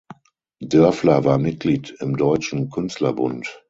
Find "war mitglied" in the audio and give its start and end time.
1.25-1.95